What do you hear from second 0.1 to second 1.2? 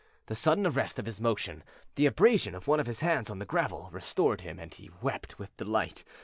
The sudden arrest of